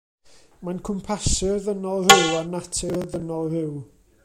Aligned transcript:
Mae'n 0.69 0.79
cwmpasu'r 0.87 1.59
ddynol 1.67 2.09
ryw 2.09 2.33
a 2.39 2.41
natur 2.55 2.99
y 3.03 3.05
ddynol 3.13 3.49
ryw. 3.57 3.79